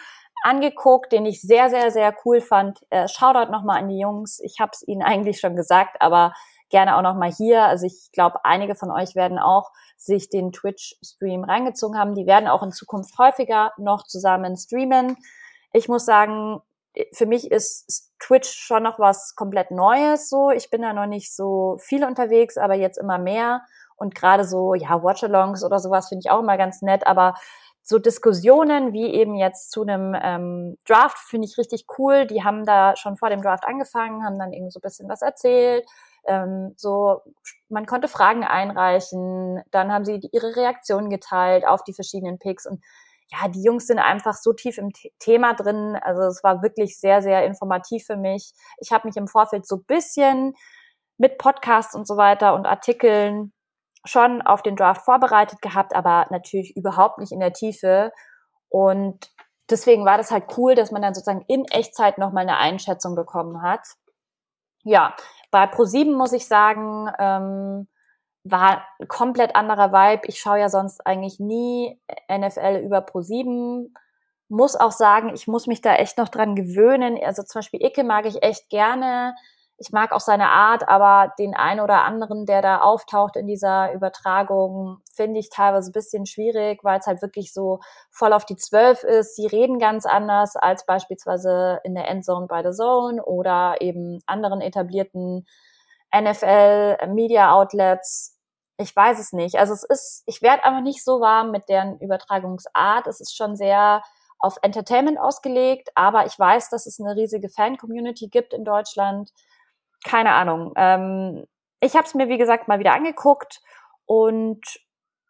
angeguckt, 0.44 1.12
den 1.14 1.26
ich 1.26 1.42
sehr, 1.42 1.70
sehr, 1.70 1.92
sehr 1.92 2.14
cool 2.26 2.42
fand. 2.42 2.80
Äh, 2.90 3.08
Shoutout 3.08 3.52
nochmal 3.52 3.80
an 3.82 3.88
die 3.88 4.00
Jungs. 4.00 4.40
Ich 4.44 4.60
habe 4.60 4.72
es 4.74 4.86
ihnen 4.86 5.02
eigentlich 5.04 5.40
schon 5.40 5.56
gesagt, 5.56 6.02
aber 6.02 6.34
gerne 6.70 6.98
auch 6.98 7.02
nochmal 7.02 7.32
hier. 7.32 7.64
Also 7.64 7.86
ich 7.86 8.12
glaube, 8.12 8.44
einige 8.44 8.76
von 8.76 8.92
euch 8.92 9.16
werden 9.16 9.40
auch 9.40 9.72
sich 9.98 10.30
den 10.30 10.52
Twitch-Stream 10.52 11.44
reingezogen 11.44 11.98
haben. 11.98 12.16
Die 12.16 12.26
werden 12.26 12.48
auch 12.48 12.64
in 12.64 12.72
Zukunft 12.72 13.18
häufiger 13.18 13.72
noch 13.78 14.04
zusammen 14.04 14.58
streamen. 14.58 15.18
Ich 15.74 15.88
muss 15.88 16.06
sagen, 16.06 16.62
für 17.12 17.26
mich 17.26 17.52
ist 17.52 18.14
Twitch 18.20 18.50
schon 18.50 18.84
noch 18.84 19.00
was 19.00 19.36
komplett 19.36 19.72
Neues 19.72 20.30
so. 20.30 20.50
Ich 20.50 20.70
bin 20.70 20.82
da 20.82 20.94
noch 20.94 21.08
nicht 21.08 21.36
so 21.36 21.78
viel 21.80 22.06
unterwegs, 22.06 22.58
aber 22.58 22.76
jetzt 22.76 22.98
immer 22.98 23.18
mehr. 23.18 23.62
Und 23.98 24.16
gerade 24.16 24.44
so, 24.44 24.74
ja, 24.74 25.04
Watchalongs 25.04 25.64
oder 25.64 25.80
sowas 25.80 26.10
finde 26.10 26.22
ich 26.26 26.32
auch 26.32 26.40
immer 26.40 26.58
ganz 26.58 26.82
nett. 26.82 27.08
Aber 27.08 27.36
so 27.88 28.00
Diskussionen 28.00 28.94
wie 28.94 29.14
eben 29.14 29.36
jetzt 29.36 29.70
zu 29.70 29.84
einem 29.84 30.16
ähm, 30.20 30.78
Draft 30.88 31.20
finde 31.20 31.48
ich 31.48 31.58
richtig 31.60 31.86
cool. 32.00 32.26
Die 32.26 32.44
haben 32.44 32.66
da 32.66 32.96
schon 32.96 33.16
vor 33.16 33.30
dem 33.30 33.44
Draft 33.44 33.64
angefangen, 33.64 34.26
haben 34.26 34.40
dann 34.40 34.54
irgendwie 34.54 34.72
so 34.72 34.80
ein 34.80 34.82
bisschen 34.82 35.08
was 35.08 35.22
erzählt. 35.22 35.86
Ähm, 36.26 36.74
so, 36.78 37.22
man 37.70 37.86
konnte 37.86 38.08
Fragen 38.08 38.44
einreichen, 38.44 39.62
dann 39.70 39.92
haben 39.92 40.04
sie 40.04 40.20
ihre 40.32 40.56
Reaktionen 40.56 41.12
geteilt 41.12 41.68
auf 41.68 41.84
die 41.84 41.94
verschiedenen 41.94 42.40
Picks 42.40 42.66
und 42.66 42.84
ja, 43.28 43.48
die 43.48 43.62
Jungs 43.62 43.86
sind 43.86 44.00
einfach 44.00 44.34
so 44.34 44.54
tief 44.54 44.78
im 44.80 44.92
Thema 45.20 45.54
drin. 45.54 45.98
Also 46.02 46.24
es 46.24 46.44
war 46.44 46.62
wirklich 46.62 47.00
sehr, 47.00 47.22
sehr 47.22 47.46
informativ 47.46 48.06
für 48.06 48.18
mich. 48.18 48.54
Ich 48.80 48.92
habe 48.92 49.08
mich 49.08 49.18
im 49.18 49.28
Vorfeld 49.28 49.68
so 49.68 49.78
bisschen 49.78 50.56
mit 51.18 51.38
Podcasts 51.38 51.96
und 51.96 52.08
so 52.08 52.18
weiter 52.18 52.54
und 52.56 52.66
Artikeln 52.66 53.52
schon 54.06 54.42
auf 54.42 54.62
den 54.62 54.76
Draft 54.76 55.04
vorbereitet 55.04 55.62
gehabt, 55.62 55.96
aber 55.96 56.28
natürlich 56.30 56.76
überhaupt 56.78 57.20
nicht 57.20 57.32
in 57.32 57.40
der 57.40 57.54
Tiefe. 57.54 58.12
Und 58.70 59.32
deswegen 59.70 60.06
war 60.06 60.18
das 60.18 60.32
halt 60.32 60.46
cool, 60.58 60.76
dass 60.76 60.92
man 60.92 61.02
dann 61.02 61.14
sozusagen 61.14 61.46
in 61.48 61.66
Echtzeit 61.66 62.18
nochmal 62.18 62.44
eine 62.44 62.58
Einschätzung 62.58 63.16
bekommen 63.16 63.62
hat. 63.62 63.82
Ja, 64.84 65.16
bei 65.52 65.68
ProSieben 65.68 66.14
muss 66.14 66.34
ich 66.34 66.48
sagen, 66.48 67.10
ähm, 67.20 67.88
war 68.46 68.86
komplett 69.08 69.56
anderer 69.56 69.92
Vibe. 69.92 70.28
Ich 70.28 70.40
schaue 70.40 70.60
ja 70.60 70.70
sonst 70.70 71.06
eigentlich 71.06 71.40
nie 71.40 72.00
NFL 72.32 72.82
über 72.86 73.00
Pro7. 73.00 73.88
Muss 74.48 74.76
auch 74.76 74.92
sagen, 74.92 75.32
ich 75.34 75.48
muss 75.48 75.66
mich 75.66 75.82
da 75.82 75.96
echt 75.96 76.20
noch 76.20 76.30
dran 76.30 76.56
gewöhnen. 76.56 77.18
Also 77.24 77.42
zum 77.42 77.60
Beispiel 77.60 77.84
Icke 77.84 78.04
mag 78.04 78.28
ich 78.28 78.44
echt 78.44 78.70
gerne. 78.70 79.36
Ich 79.78 79.92
mag 79.92 80.12
auch 80.14 80.22
seine 80.22 80.50
Art, 80.50 80.88
aber 80.88 81.34
den 81.38 81.54
einen 81.54 81.82
oder 81.82 82.04
anderen, 82.04 82.46
der 82.46 82.62
da 82.62 82.82
auftaucht 82.82 83.36
in 83.36 83.46
dieser 83.48 83.94
Übertragung, 83.94 85.00
finde 85.14 85.40
ich 85.40 85.50
teilweise 85.50 85.90
ein 85.90 85.94
bisschen 85.94 86.26
schwierig, 86.26 86.84
weil 86.84 87.00
es 87.00 87.08
halt 87.08 87.22
wirklich 87.22 87.54
so 87.54 87.80
voll 88.10 88.32
auf 88.34 88.46
die 88.46 88.56
Zwölf 88.56 89.04
ist. 89.04 89.36
Sie 89.36 89.48
reden 89.48 89.80
ganz 89.80 90.06
anders 90.06 90.56
als 90.56 90.86
beispielsweise 90.86 91.82
in 91.84 91.94
der 91.96 92.08
Endzone 92.08 92.48
bei 92.48 92.64
The 92.64 92.72
Zone 92.76 93.24
oder 93.24 93.76
eben 93.82 94.20
anderen 94.26 94.62
etablierten 94.62 95.46
NFL 96.14 96.98
Media 97.08 97.52
Outlets 97.54 98.36
ich 98.78 98.96
weiß 98.96 99.20
es 99.20 99.32
nicht. 99.32 99.56
Also 99.56 99.74
es 99.74 99.84
ist, 99.84 100.24
ich 100.26 100.42
werde 100.42 100.66
aber 100.66 100.82
nicht 100.82 101.04
so 101.04 101.22
warm 101.22 101.52
mit 101.52 101.70
deren 101.70 102.00
Übertragungsart. 102.00 103.08
Es 103.08 103.22
ist 103.22 103.36
schon 103.36 103.56
sehr 103.56 104.04
auf 104.40 104.58
Entertainment 104.62 105.18
ausgelegt, 105.20 105.90
aber 105.96 106.26
ich 106.26 106.38
weiß, 106.38 106.70
dass 106.70 106.86
es 106.86 107.00
eine 107.00 107.16
riesige 107.16 107.50
Fan-Community 107.50 108.28
gibt 108.28 108.54
in 108.54 108.66
Deutschland. 108.66 109.32
Keine 110.06 110.34
Ahnung. 110.34 110.74
Ähm, 110.78 111.46
ich 111.82 111.96
habe 111.96 112.06
es 112.06 112.14
mir, 112.14 112.30
wie 112.30 112.38
gesagt, 112.38 112.68
mal 112.68 112.80
wieder 112.80 112.94
angeguckt 112.94 113.62
und 114.06 114.62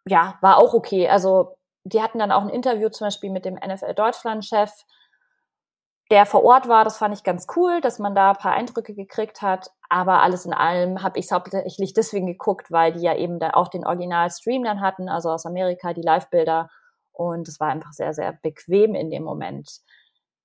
ja, 0.05 0.37
war 0.41 0.57
auch 0.57 0.73
okay. 0.73 1.09
Also 1.09 1.57
die 1.83 2.01
hatten 2.01 2.19
dann 2.19 2.31
auch 2.31 2.43
ein 2.43 2.49
Interview 2.49 2.89
zum 2.89 3.07
Beispiel 3.07 3.31
mit 3.31 3.45
dem 3.45 3.55
NFL 3.55 3.93
Deutschland-Chef 3.95 4.71
der 6.11 6.25
vor 6.25 6.43
Ort 6.43 6.67
war, 6.67 6.83
das 6.83 6.97
fand 6.97 7.15
ich 7.15 7.23
ganz 7.23 7.47
cool, 7.55 7.81
dass 7.81 7.97
man 7.97 8.13
da 8.13 8.31
ein 8.31 8.37
paar 8.37 8.53
Eindrücke 8.53 8.93
gekriegt 8.93 9.41
hat. 9.41 9.71
Aber 9.89 10.21
alles 10.21 10.45
in 10.45 10.53
allem 10.53 11.01
habe 11.01 11.17
ich 11.17 11.25
es 11.25 11.31
hauptsächlich 11.31 11.93
deswegen 11.93 12.27
geguckt, 12.27 12.71
weil 12.71 12.93
die 12.93 13.01
ja 13.01 13.15
eben 13.15 13.39
dann 13.39 13.51
auch 13.51 13.69
den 13.69 13.85
Original-Stream 13.85 14.63
dann 14.63 14.81
hatten, 14.81 15.09
also 15.09 15.29
aus 15.29 15.45
Amerika, 15.45 15.93
die 15.93 16.01
Live-Bilder. 16.01 16.69
Und 17.11 17.47
es 17.47 17.59
war 17.59 17.69
einfach 17.69 17.93
sehr, 17.93 18.13
sehr 18.13 18.33
bequem 18.33 18.93
in 18.93 19.09
dem 19.09 19.23
Moment. 19.23 19.79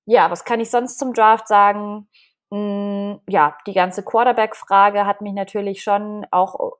Ja, 0.06 0.30
was 0.30 0.44
kann 0.44 0.60
ich 0.60 0.70
sonst 0.70 0.98
zum 0.98 1.12
Draft 1.12 1.46
sagen? 1.46 2.08
Hm, 2.52 3.20
ja, 3.28 3.56
die 3.66 3.74
ganze 3.74 4.02
Quarterback-Frage 4.02 5.06
hat 5.06 5.20
mich 5.20 5.32
natürlich 5.34 5.82
schon 5.82 6.26
auch 6.32 6.72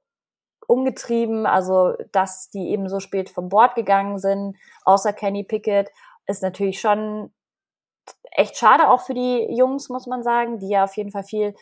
umgetrieben. 0.66 1.46
Also, 1.46 1.94
dass 2.12 2.50
die 2.50 2.70
eben 2.70 2.88
so 2.88 3.00
spät 3.00 3.30
vom 3.30 3.48
Board 3.48 3.74
gegangen 3.76 4.18
sind, 4.18 4.56
außer 4.84 5.12
Kenny 5.12 5.44
Pickett, 5.44 5.90
ist 6.26 6.42
natürlich 6.42 6.80
schon 6.80 7.32
echt 8.32 8.56
schade 8.56 8.88
auch 8.90 9.00
für 9.02 9.14
die 9.14 9.46
Jungs, 9.56 9.88
muss 9.88 10.06
man 10.06 10.22
sagen, 10.22 10.58
die 10.58 10.68
ja 10.68 10.84
auf 10.84 10.96
jeden 10.96 11.10
Fall 11.12 11.24
viel 11.24 11.54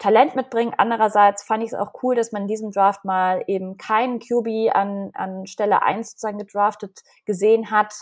Talent 0.00 0.36
mitbringen. 0.36 0.74
Andererseits 0.78 1.44
fand 1.44 1.62
ich 1.64 1.72
es 1.72 1.78
auch 1.78 1.92
cool, 2.02 2.14
dass 2.16 2.32
man 2.32 2.42
in 2.42 2.48
diesem 2.48 2.72
Draft 2.72 3.04
mal 3.04 3.44
eben 3.46 3.76
keinen 3.78 4.18
QB 4.20 4.74
an, 4.74 5.10
an 5.14 5.46
Stelle 5.46 5.82
1 5.82 6.12
sozusagen 6.12 6.38
gedraftet 6.38 7.00
gesehen 7.26 7.70
hat. 7.70 7.94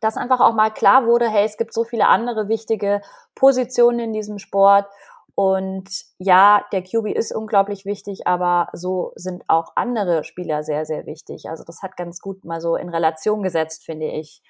Dass 0.00 0.16
einfach 0.16 0.40
auch 0.40 0.54
mal 0.54 0.70
klar 0.70 1.06
wurde, 1.06 1.28
hey, 1.28 1.44
es 1.44 1.56
gibt 1.56 1.74
so 1.74 1.84
viele 1.84 2.08
andere 2.08 2.48
wichtige 2.48 3.00
Positionen 3.34 4.00
in 4.00 4.12
diesem 4.12 4.38
Sport. 4.38 4.86
Und 5.34 5.88
ja, 6.18 6.64
der 6.72 6.82
QB 6.82 7.06
ist 7.14 7.34
unglaublich 7.34 7.84
wichtig, 7.86 8.26
aber 8.26 8.68
so 8.72 9.12
sind 9.14 9.42
auch 9.48 9.72
andere 9.76 10.24
Spieler 10.24 10.62
sehr, 10.62 10.84
sehr 10.84 11.06
wichtig. 11.06 11.48
Also 11.48 11.64
das 11.64 11.82
hat 11.82 11.96
ganz 11.96 12.20
gut 12.20 12.44
mal 12.44 12.60
so 12.60 12.76
in 12.76 12.88
Relation 12.88 13.42
gesetzt, 13.42 13.84
finde 13.84 14.06
ich. 14.06 14.42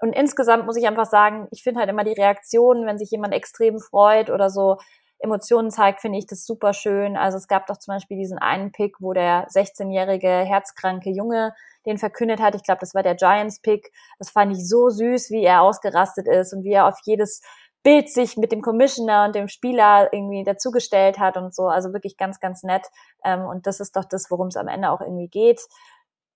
Und 0.00 0.14
insgesamt 0.14 0.66
muss 0.66 0.76
ich 0.76 0.88
einfach 0.88 1.06
sagen, 1.06 1.46
ich 1.52 1.62
finde 1.62 1.78
halt 1.78 1.88
immer 1.88 2.02
die 2.02 2.20
Reaktionen, 2.20 2.86
wenn 2.86 2.98
sich 2.98 3.12
jemand 3.12 3.34
extrem 3.34 3.78
freut 3.78 4.30
oder 4.30 4.50
so 4.50 4.78
Emotionen 5.22 5.70
zeigt, 5.70 6.00
finde 6.00 6.18
ich 6.18 6.26
das 6.26 6.44
super 6.44 6.72
schön. 6.72 7.16
Also 7.16 7.38
es 7.38 7.48
gab 7.48 7.66
doch 7.66 7.78
zum 7.78 7.94
Beispiel 7.94 8.16
diesen 8.16 8.38
einen 8.38 8.72
Pick, 8.72 8.96
wo 9.00 9.12
der 9.12 9.46
16-jährige 9.48 10.28
herzkranke 10.28 11.10
Junge 11.10 11.54
den 11.86 11.98
verkündet 11.98 12.40
hat. 12.40 12.54
Ich 12.54 12.62
glaube, 12.62 12.80
das 12.80 12.94
war 12.94 13.02
der 13.02 13.14
Giants-Pick. 13.14 13.92
Das 14.18 14.30
fand 14.30 14.52
ich 14.52 14.68
so 14.68 14.90
süß, 14.90 15.30
wie 15.30 15.44
er 15.44 15.62
ausgerastet 15.62 16.28
ist 16.28 16.52
und 16.52 16.64
wie 16.64 16.72
er 16.72 16.86
auf 16.86 16.98
jedes 17.04 17.42
Bild 17.82 18.08
sich 18.10 18.36
mit 18.36 18.52
dem 18.52 18.62
Commissioner 18.62 19.24
und 19.24 19.34
dem 19.34 19.48
Spieler 19.48 20.12
irgendwie 20.12 20.44
dazugestellt 20.44 21.18
hat 21.18 21.36
und 21.36 21.54
so. 21.54 21.66
Also 21.66 21.92
wirklich 21.92 22.16
ganz, 22.16 22.40
ganz 22.40 22.62
nett. 22.62 22.86
Ähm, 23.24 23.44
und 23.44 23.66
das 23.66 23.80
ist 23.80 23.96
doch 23.96 24.04
das, 24.04 24.30
worum 24.30 24.48
es 24.48 24.56
am 24.56 24.68
Ende 24.68 24.90
auch 24.90 25.00
irgendwie 25.00 25.28
geht 25.28 25.60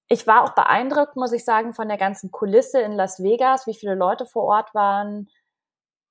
ich 0.09 0.27
war 0.27 0.45
auch 0.45 0.51
beeindruckt, 0.51 1.17
muss 1.17 1.33
ich 1.33 1.45
sagen, 1.45 1.73
von 1.73 1.89
der 1.89 1.97
ganzen 1.97 2.31
Kulisse 2.31 2.81
in 2.81 2.93
Las 2.93 3.23
Vegas, 3.23 3.67
wie 3.67 3.75
viele 3.75 3.95
Leute 3.95 4.25
vor 4.25 4.45
Ort 4.45 4.75
waren. 4.75 5.29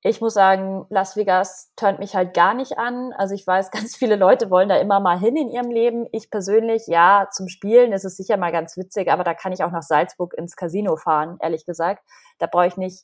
Ich 0.02 0.22
muss 0.22 0.36
sagen, 0.36 0.86
Las 0.90 1.16
Vegas 1.16 1.74
tönt 1.76 2.00
mich 2.00 2.16
halt 2.16 2.36
gar 2.36 2.54
nicht 2.54 2.78
an. 2.78 3.12
Also 3.14 3.34
ich 3.34 3.46
weiß, 3.46 3.72
ganz 3.72 3.96
viele 3.96 4.16
Leute 4.16 4.50
wollen 4.50 4.70
da 4.70 4.78
immer 4.78 5.00
mal 5.00 5.20
hin 5.20 5.36
in 5.36 5.50
ihrem 5.50 5.72
Leben. 5.72 6.08
Ich 6.12 6.30
persönlich, 6.30 6.88
ja, 6.88 7.28
zum 7.32 7.48
Spielen 7.48 7.92
ist 7.92 8.06
es 8.06 8.18
sicher 8.18 8.38
mal 8.38 8.52
ganz 8.52 8.78
witzig, 8.78 9.12
aber 9.12 9.24
da 9.24 9.34
kann 9.34 9.52
ich 9.52 9.64
auch 9.64 9.72
nach 9.72 9.84
Salzburg 9.84 10.34
ins 10.36 10.56
Casino 10.56 10.96
fahren, 10.96 11.38
ehrlich 11.42 11.66
gesagt. 11.66 12.04
Da 12.40 12.48
brauche 12.48 12.68
ich 12.68 12.78
nicht 12.78 13.04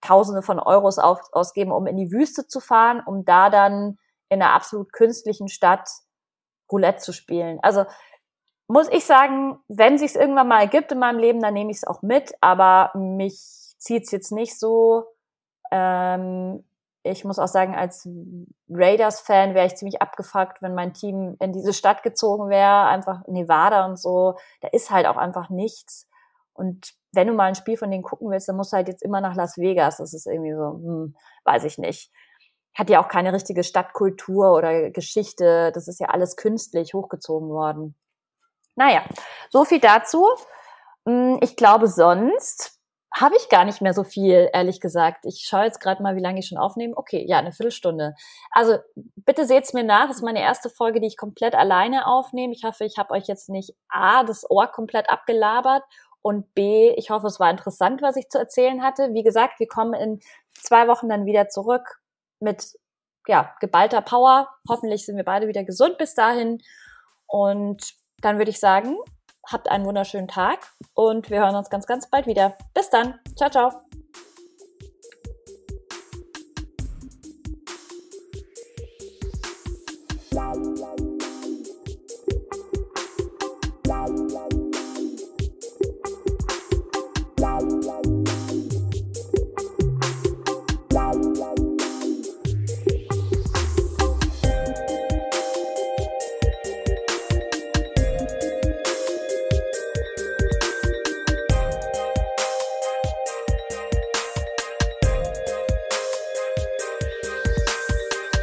Tausende 0.00 0.42
von 0.42 0.58
Euros 0.58 0.98
auf, 0.98 1.18
ausgeben, 1.32 1.72
um 1.72 1.86
in 1.86 1.96
die 1.96 2.12
Wüste 2.12 2.46
zu 2.46 2.60
fahren, 2.60 3.02
um 3.06 3.24
da 3.24 3.48
dann 3.48 3.96
in 4.28 4.42
einer 4.42 4.52
absolut 4.52 4.92
künstlichen 4.92 5.48
Stadt 5.48 5.88
Roulette 6.70 6.98
zu 6.98 7.12
spielen. 7.14 7.58
Also 7.62 7.86
muss 8.66 8.88
ich 8.90 9.06
sagen, 9.06 9.58
wenn 9.68 9.96
sich's 9.96 10.14
irgendwann 10.14 10.48
mal 10.48 10.60
ergibt 10.60 10.92
in 10.92 10.98
meinem 10.98 11.18
Leben, 11.18 11.40
dann 11.40 11.54
nehme 11.54 11.70
ich 11.70 11.78
es 11.78 11.86
auch 11.86 12.02
mit, 12.02 12.34
aber 12.42 12.90
mich 12.94 13.38
zieht's 13.78 14.10
jetzt 14.10 14.30
nicht 14.30 14.58
so. 14.58 15.04
Ähm, 15.74 16.62
ich 17.02 17.24
muss 17.24 17.38
auch 17.38 17.48
sagen, 17.48 17.74
als 17.74 18.08
Raiders-Fan 18.70 19.54
wäre 19.54 19.66
ich 19.66 19.74
ziemlich 19.74 20.00
abgefuckt, 20.00 20.62
wenn 20.62 20.74
mein 20.74 20.94
Team 20.94 21.36
in 21.40 21.52
diese 21.52 21.74
Stadt 21.74 22.02
gezogen 22.02 22.48
wäre, 22.48 22.84
einfach 22.86 23.26
Nevada 23.26 23.84
und 23.84 23.98
so. 23.98 24.36
Da 24.60 24.68
ist 24.68 24.90
halt 24.90 25.06
auch 25.06 25.16
einfach 25.16 25.50
nichts. 25.50 26.08
Und 26.54 26.94
wenn 27.12 27.26
du 27.26 27.34
mal 27.34 27.46
ein 27.46 27.56
Spiel 27.56 27.76
von 27.76 27.90
denen 27.90 28.04
gucken 28.04 28.30
willst, 28.30 28.48
dann 28.48 28.56
musst 28.56 28.72
du 28.72 28.76
halt 28.76 28.88
jetzt 28.88 29.02
immer 29.02 29.20
nach 29.20 29.34
Las 29.34 29.58
Vegas. 29.58 29.98
Das 29.98 30.14
ist 30.14 30.26
irgendwie 30.26 30.54
so, 30.54 30.62
hm, 30.62 31.16
weiß 31.44 31.64
ich 31.64 31.76
nicht. 31.76 32.10
Hat 32.72 32.88
ja 32.88 33.02
auch 33.02 33.08
keine 33.08 33.32
richtige 33.32 33.64
Stadtkultur 33.64 34.54
oder 34.54 34.90
Geschichte. 34.90 35.72
Das 35.74 35.88
ist 35.88 36.00
ja 36.00 36.08
alles 36.08 36.36
künstlich 36.36 36.94
hochgezogen 36.94 37.48
worden. 37.48 37.96
Naja, 38.76 39.02
so 39.50 39.64
viel 39.64 39.80
dazu. 39.80 40.26
Hm, 41.06 41.38
ich 41.42 41.56
glaube, 41.56 41.88
sonst 41.88 42.80
habe 43.14 43.36
ich 43.36 43.48
gar 43.48 43.64
nicht 43.64 43.80
mehr 43.80 43.94
so 43.94 44.02
viel, 44.02 44.50
ehrlich 44.52 44.80
gesagt. 44.80 45.24
Ich 45.24 45.46
schaue 45.48 45.64
jetzt 45.64 45.80
gerade 45.80 46.02
mal, 46.02 46.16
wie 46.16 46.20
lange 46.20 46.40
ich 46.40 46.48
schon 46.48 46.58
aufnehme. 46.58 46.96
Okay, 46.96 47.24
ja, 47.28 47.38
eine 47.38 47.52
Viertelstunde. 47.52 48.14
Also 48.50 48.78
bitte 49.16 49.46
seht's 49.46 49.72
mir 49.72 49.84
nach. 49.84 50.08
Das 50.08 50.16
ist 50.16 50.22
meine 50.22 50.40
erste 50.40 50.68
Folge, 50.68 51.00
die 51.00 51.06
ich 51.06 51.16
komplett 51.16 51.54
alleine 51.54 52.06
aufnehme. 52.08 52.52
Ich 52.52 52.64
hoffe, 52.64 52.84
ich 52.84 52.98
habe 52.98 53.12
euch 53.14 53.28
jetzt 53.28 53.48
nicht 53.48 53.74
A, 53.88 54.24
das 54.24 54.48
Ohr 54.50 54.66
komplett 54.66 55.08
abgelabert 55.08 55.84
und 56.22 56.54
B, 56.54 56.90
ich 56.96 57.10
hoffe, 57.10 57.26
es 57.26 57.38
war 57.38 57.50
interessant, 57.50 58.00
was 58.00 58.16
ich 58.16 58.30
zu 58.30 58.38
erzählen 58.38 58.82
hatte. 58.82 59.12
Wie 59.12 59.22
gesagt, 59.22 59.60
wir 59.60 59.68
kommen 59.68 59.92
in 59.92 60.20
zwei 60.54 60.88
Wochen 60.88 61.08
dann 61.08 61.26
wieder 61.26 61.48
zurück. 61.48 62.00
mit 62.40 62.72
ja, 63.26 63.54
geballter 63.60 64.00
Power. 64.02 64.48
Hoffentlich 64.68 65.04
sind 65.06 65.16
wir 65.16 65.24
beide 65.24 65.48
wieder 65.48 65.64
gesund 65.64 65.98
bis 65.98 66.14
dahin. 66.14 66.62
Und 67.26 67.94
dann 68.20 68.38
würde 68.38 68.50
ich 68.50 68.60
sagen, 68.60 68.96
habt 69.50 69.68
einen 69.68 69.84
wunderschönen 69.84 70.28
Tag 70.28 70.72
und 70.94 71.30
wir 71.30 71.40
hören 71.40 71.56
uns 71.56 71.70
ganz, 71.70 71.86
ganz 71.86 72.08
bald 72.08 72.26
wieder. 72.26 72.56
Bis 72.74 72.90
dann. 72.90 73.18
Ciao, 73.36 73.50
ciao. 73.50 73.72
Wow. 80.32 80.73